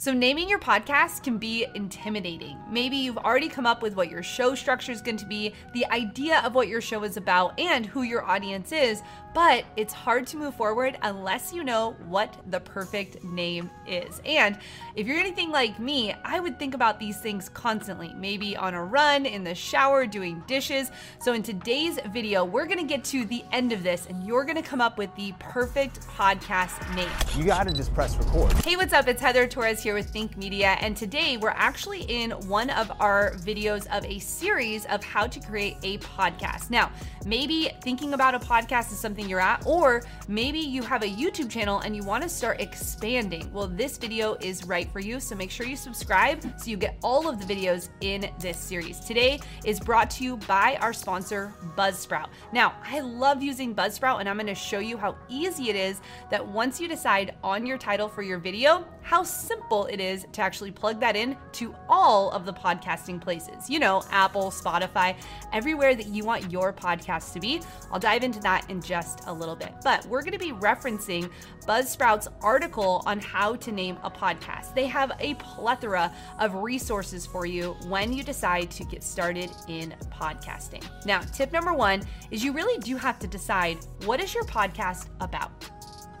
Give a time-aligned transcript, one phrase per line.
[0.00, 2.56] So, naming your podcast can be intimidating.
[2.70, 5.84] Maybe you've already come up with what your show structure is going to be, the
[5.86, 9.02] idea of what your show is about, and who your audience is,
[9.34, 14.20] but it's hard to move forward unless you know what the perfect name is.
[14.24, 14.56] And
[14.94, 18.84] if you're anything like me, I would think about these things constantly, maybe on a
[18.84, 20.92] run, in the shower, doing dishes.
[21.18, 24.62] So, in today's video, we're gonna get to the end of this and you're gonna
[24.62, 27.10] come up with the perfect podcast name.
[27.36, 28.52] You gotta just press record.
[28.64, 29.08] Hey, what's up?
[29.08, 33.32] It's Heather Torres here with Think Media, and today we're actually in one of our
[33.34, 36.70] videos of a series of how to create a podcast.
[36.70, 36.90] Now,
[37.24, 41.50] maybe thinking about a podcast is something you're at, or maybe you have a YouTube
[41.50, 43.52] channel and you want to start expanding.
[43.52, 46.96] Well, this video is right for you, so make sure you subscribe so you get
[47.02, 49.00] all of the videos in this series.
[49.00, 52.28] Today is brought to you by our sponsor, Buzzsprout.
[52.52, 56.00] Now, I love using Buzzsprout, and I'm going to show you how easy it is
[56.30, 60.42] that once you decide on your title for your video, how simple it is to
[60.42, 63.70] actually plug that in to all of the podcasting places.
[63.70, 65.16] You know, Apple, Spotify,
[65.50, 67.62] everywhere that you want your podcast to be.
[67.90, 69.72] I'll dive into that in just a little bit.
[69.82, 71.30] But we're going to be referencing
[71.66, 74.74] Buzzsprout's article on how to name a podcast.
[74.74, 79.94] They have a plethora of resources for you when you decide to get started in
[80.12, 80.84] podcasting.
[81.06, 85.06] Now, tip number one is you really do have to decide what is your podcast
[85.20, 85.70] about?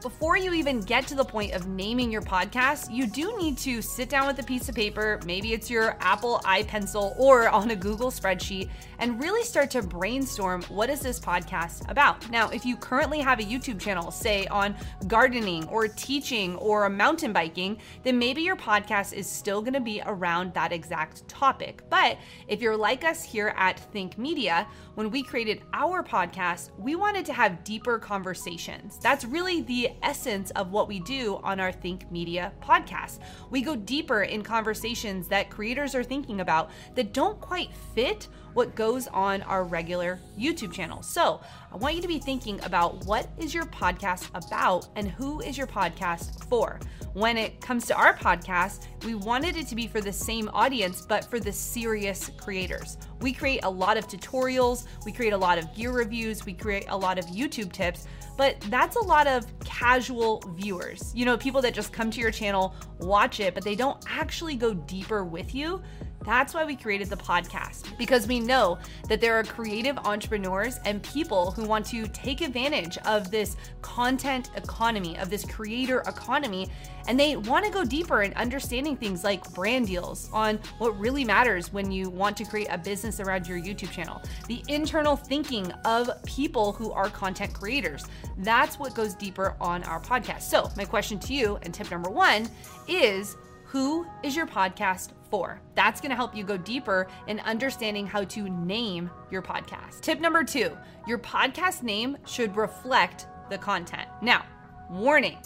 [0.00, 3.82] Before you even get to the point of naming your podcast, you do need to
[3.82, 7.76] sit down with a piece of paper, maybe it's your Apple iPencil or on a
[7.76, 12.30] Google spreadsheet, and really start to brainstorm what is this podcast about.
[12.30, 14.76] Now, if you currently have a YouTube channel, say on
[15.08, 20.00] gardening or teaching or mountain biking, then maybe your podcast is still going to be
[20.06, 21.82] around that exact topic.
[21.90, 26.94] But if you're like us here at Think Media, when we created our podcast, we
[26.94, 29.00] wanted to have deeper conversations.
[29.02, 33.18] That's really the essence of what we do on our Think Media podcast.
[33.50, 38.74] We go deeper in conversations that creators are thinking about that don't quite fit what
[38.74, 41.02] goes on our regular YouTube channel.
[41.02, 45.40] So, I want you to be thinking about what is your podcast about and who
[45.40, 46.80] is your podcast for.
[47.12, 51.02] When it comes to our podcast, we wanted it to be for the same audience,
[51.02, 52.96] but for the serious creators.
[53.20, 56.86] We create a lot of tutorials, we create a lot of gear reviews, we create
[56.88, 58.06] a lot of YouTube tips,
[58.36, 61.12] but that's a lot of casual viewers.
[61.14, 64.54] You know, people that just come to your channel, watch it, but they don't actually
[64.54, 65.82] go deeper with you.
[66.24, 71.02] That's why we created the podcast, because we know that there are creative entrepreneurs and
[71.02, 76.68] people who want to take advantage of this content economy, of this creator economy,
[77.06, 81.24] and they want to go deeper in understanding things like brand deals on what really
[81.24, 85.72] matters when you want to create a business around your YouTube channel, the internal thinking
[85.84, 88.04] of people who are content creators.
[88.38, 90.42] That's what goes deeper on our podcast.
[90.42, 92.50] So, my question to you, and tip number one,
[92.86, 93.36] is
[93.68, 95.60] who is your podcast for?
[95.74, 100.00] That's gonna help you go deeper in understanding how to name your podcast.
[100.00, 100.74] Tip number two
[101.06, 104.08] your podcast name should reflect the content.
[104.22, 104.46] Now,
[104.90, 105.36] warning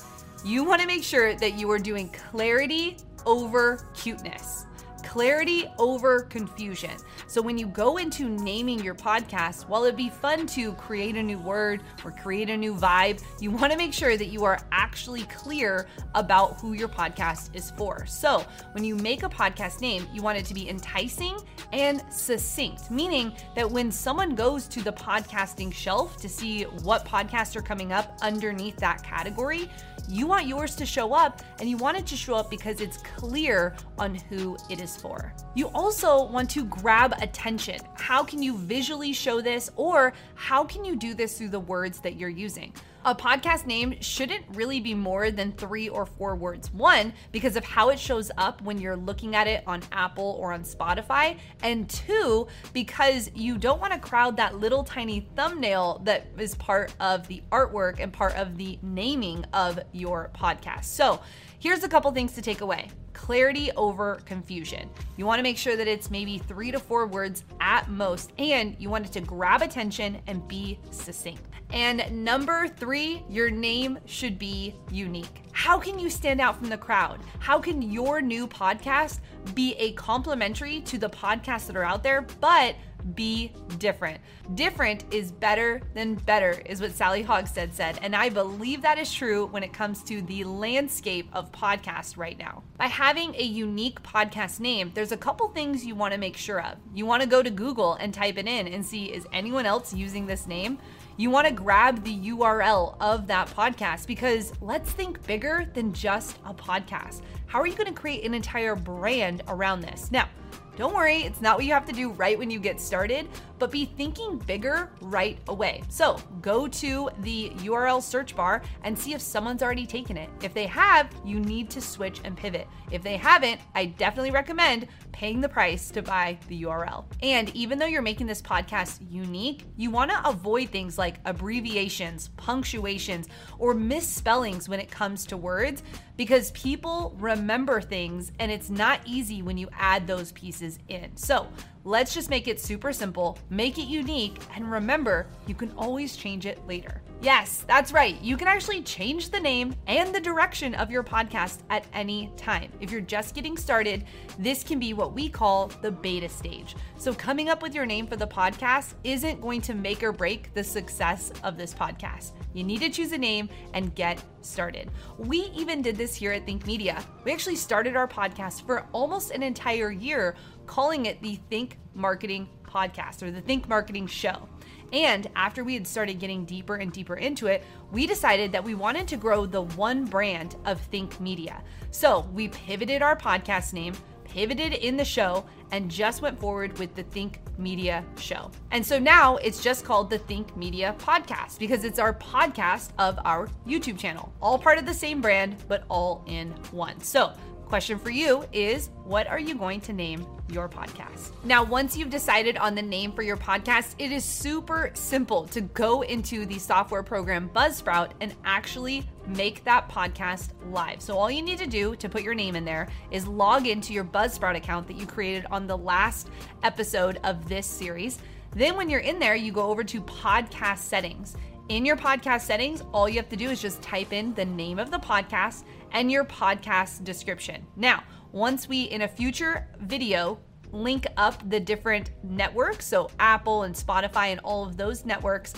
[0.44, 2.97] you wanna make sure that you are doing clarity
[3.27, 4.66] over cuteness
[5.12, 6.93] clarity over confusion.
[7.27, 11.23] So when you go into naming your podcast, while it'd be fun to create a
[11.23, 14.59] new word or create a new vibe, you want to make sure that you are
[14.72, 18.06] actually clear about who your podcast is for.
[18.06, 21.37] So when you make a podcast name, you want it to be enticing
[21.75, 27.55] and succinct, meaning that when someone goes to the podcasting shelf to see what podcasts
[27.55, 29.69] are coming up underneath that category,
[30.09, 32.97] you want yours to show up and you want it to show up because it's
[32.99, 35.35] clear on who it is for.
[35.55, 37.81] You also want to grab attention.
[37.95, 41.99] How can you visually show this, or how can you do this through the words
[42.01, 42.73] that you're using?
[43.05, 46.73] A podcast name shouldn't really be more than three or four words.
[46.73, 50.53] One, because of how it shows up when you're looking at it on Apple or
[50.53, 51.37] on Spotify.
[51.65, 56.95] And two, because you don't want to crowd that little tiny thumbnail that is part
[57.01, 60.84] of the artwork and part of the naming of your podcast.
[60.84, 61.21] So
[61.59, 64.89] here's a couple things to take away clarity over confusion.
[65.16, 68.75] You want to make sure that it's maybe three to four words at most, and
[68.78, 71.52] you want it to grab attention and be succinct.
[71.72, 75.42] And number three, your name should be unique.
[75.53, 77.21] How can you stand out from the crowd?
[77.39, 79.21] How can your new podcast
[79.54, 82.77] be a complementary to the podcasts that are out there, but
[83.15, 84.21] be different.
[84.54, 87.98] Different is better than better, is what Sally Hogshead said.
[88.03, 92.39] And I believe that is true when it comes to the landscape of podcasts right
[92.39, 92.63] now.
[92.78, 96.63] By having a unique podcast name, there's a couple things you want to make sure
[96.63, 96.77] of.
[96.95, 99.92] You want to go to Google and type it in and see is anyone else
[99.92, 100.78] using this name?
[101.18, 106.38] You want to grab the URL of that podcast because let's think bigger than just
[106.47, 107.20] a podcast.
[107.47, 110.10] How are you going to create an entire brand around this?
[110.10, 110.28] Now,
[110.76, 113.28] don't worry, it's not what you have to do right when you get started,
[113.62, 115.84] but be thinking bigger right away.
[115.88, 120.28] So go to the URL search bar and see if someone's already taken it.
[120.42, 122.66] If they have, you need to switch and pivot.
[122.91, 127.04] If they haven't, I definitely recommend paying the price to buy the URL.
[127.22, 132.30] And even though you're making this podcast unique, you want to avoid things like abbreviations,
[132.36, 133.28] punctuations,
[133.60, 135.84] or misspellings when it comes to words
[136.16, 141.16] because people remember things and it's not easy when you add those pieces in.
[141.16, 141.47] So
[141.84, 146.47] let's just make it super simple, make it unique, and remember, you can always change
[146.47, 147.03] it later.
[147.22, 148.21] Yes, that's right.
[148.21, 152.72] You can actually change the name and the direction of your podcast at any time.
[152.80, 154.07] If you're just getting started,
[154.41, 156.74] this can be what we call the beta stage.
[156.97, 160.53] So, coming up with your name for the podcast isn't going to make or break
[160.54, 162.33] the success of this podcast.
[162.54, 164.91] You need to choose a name and get started.
[165.16, 167.04] We even did this here at Think Media.
[167.22, 170.34] We actually started our podcast for almost an entire year,
[170.66, 174.48] calling it the Think Marketing Podcast or the Think Marketing Show.
[174.92, 178.74] And after we had started getting deeper and deeper into it, we decided that we
[178.74, 181.62] wanted to grow the one brand of Think Media.
[181.91, 183.94] So we pivoted our podcast name,
[184.24, 188.50] pivoted in the show, and just went forward with the Think Media show.
[188.71, 193.18] And so now it's just called the Think Media Podcast because it's our podcast of
[193.24, 197.00] our YouTube channel, all part of the same brand, but all in one.
[197.00, 197.33] So
[197.72, 201.33] Question for you is what are you going to name your podcast?
[201.45, 205.60] Now, once you've decided on the name for your podcast, it is super simple to
[205.63, 211.01] go into the software program Buzzsprout and actually make that podcast live.
[211.01, 213.93] So, all you need to do to put your name in there is log into
[213.93, 216.28] your Buzzsprout account that you created on the last
[216.63, 218.19] episode of this series.
[218.55, 221.37] Then, when you're in there, you go over to podcast settings.
[221.69, 224.78] In your podcast settings, all you have to do is just type in the name
[224.78, 227.65] of the podcast and your podcast description.
[227.77, 228.03] Now,
[228.33, 230.39] once we in a future video
[230.73, 235.53] link up the different networks, so Apple and Spotify and all of those networks,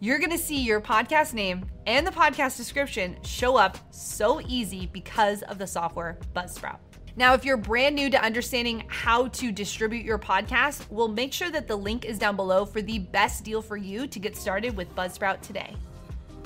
[0.00, 5.42] you're gonna see your podcast name and the podcast description show up so easy because
[5.44, 6.78] of the software Buzzsprout.
[7.16, 11.50] Now, if you're brand new to understanding how to distribute your podcast, we'll make sure
[11.50, 14.76] that the link is down below for the best deal for you to get started
[14.76, 15.74] with Buzzsprout today.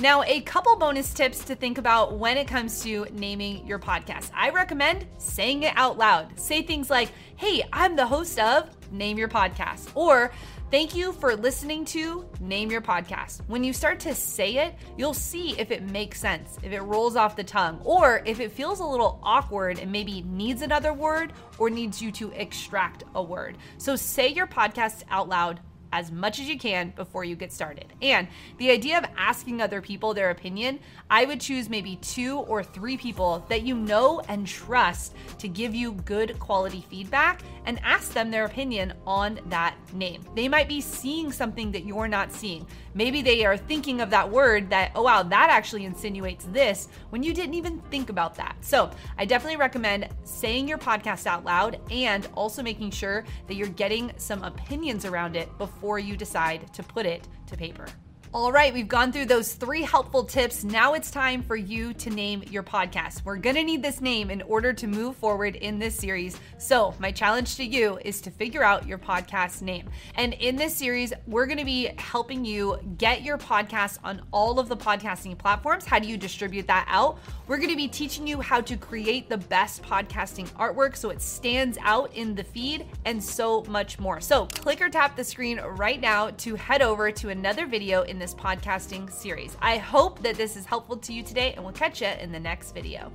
[0.03, 4.33] Now, a couple bonus tips to think about when it comes to naming your podcast.
[4.35, 6.37] I recommend saying it out loud.
[6.41, 10.33] Say things like, Hey, I'm the host of Name Your Podcast, or
[10.73, 13.43] Thank you for listening to Name Your Podcast.
[13.47, 17.15] When you start to say it, you'll see if it makes sense, if it rolls
[17.15, 21.35] off the tongue, or if it feels a little awkward and maybe needs another word
[21.59, 23.59] or needs you to extract a word.
[23.77, 25.61] So say your podcast out loud
[25.93, 27.93] as much as you can before you get started.
[28.01, 28.27] And
[28.59, 30.81] the idea of asking other people their opinion,
[31.11, 35.75] I would choose maybe two or three people that you know and trust to give
[35.75, 40.25] you good quality feedback and ask them their opinion on that name.
[40.35, 42.67] They might be seeing something that you're not seeing.
[42.95, 47.23] Maybe they are thinking of that word that, oh wow, that actually insinuates this when
[47.23, 48.57] you didn't even think about that.
[48.61, 53.69] So I definitely recommend saying your podcast out loud and also making sure that you're
[53.69, 57.87] getting some opinions around it before you decide to put it to paper.
[58.35, 60.65] All right, we've gone through those three helpful tips.
[60.65, 63.27] Now it's time for you to name your podcast.
[63.27, 66.41] We're gonna need this name in order to move forward in this series.
[66.57, 69.91] So, my challenge to you is to figure out your podcast name.
[70.15, 74.71] And in this series, we're gonna be helping you get your podcast on all of
[74.71, 75.85] the podcasting platforms.
[75.85, 77.19] How do you distribute that out?
[77.49, 81.77] We're gonna be teaching you how to create the best podcasting artwork so it stands
[81.83, 84.23] out in the feed and so much more.
[84.23, 88.22] So, click or tap the screen right now to head over to another video in
[88.23, 89.57] this podcasting series.
[89.61, 92.39] I hope that this is helpful to you today, and we'll catch you in the
[92.39, 93.11] next video.